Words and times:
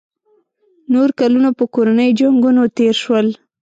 نور 0.93 1.09
کلونه 1.19 1.49
په 1.57 1.63
کورنیو 1.73 2.17
جنګونو 2.19 2.63
تېر 2.77 2.95
شول. 3.03 3.27